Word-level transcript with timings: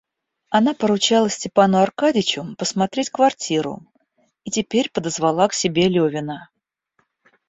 Она 0.49 0.73
поручала 0.73 1.29
Степану 1.29 1.77
Аркадьичу 1.77 2.55
посмотреть 2.57 3.11
квартиру 3.11 3.85
и 4.43 4.49
теперь 4.49 4.89
подозвала 4.89 5.47
к 5.47 5.53
себе 5.53 5.87
Левина. 5.89 6.49